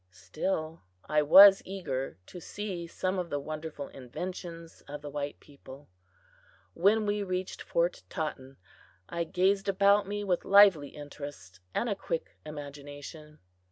Still, 0.09 0.81
I 1.07 1.21
was 1.21 1.61
eager 1.63 2.17
to 2.25 2.39
see 2.39 2.87
some 2.87 3.19
of 3.19 3.29
the 3.29 3.39
wonderful 3.39 3.87
inventions 3.89 4.81
of 4.87 5.03
the 5.03 5.11
white 5.11 5.39
people. 5.39 5.89
When 6.73 7.05
we 7.05 7.21
reached 7.21 7.61
Fort 7.61 8.01
Totten, 8.09 8.57
I 9.09 9.23
gazed 9.25 9.69
about 9.69 10.07
me 10.07 10.23
with 10.23 10.43
lively 10.43 10.89
interest 10.89 11.59
and 11.75 11.87
a 11.87 11.93
quick 11.93 12.35
imagination. 12.43 13.41